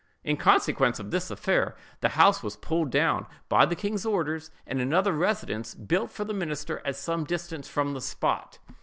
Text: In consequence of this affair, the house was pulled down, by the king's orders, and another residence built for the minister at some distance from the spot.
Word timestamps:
In 0.23 0.35
consequence 0.35 0.97
of 0.99 1.11
this 1.11 1.29
affair, 1.29 1.75
the 1.99 2.09
house 2.17 2.41
was 2.41 2.55
pulled 2.55 2.89
down, 2.89 3.27
by 3.49 3.67
the 3.67 3.75
king's 3.75 4.03
orders, 4.03 4.49
and 4.65 4.81
another 4.81 5.13
residence 5.13 5.75
built 5.75 6.09
for 6.09 6.25
the 6.25 6.33
minister 6.33 6.81
at 6.83 6.95
some 6.95 7.23
distance 7.23 7.67
from 7.67 7.93
the 7.93 8.01
spot. 8.01 8.57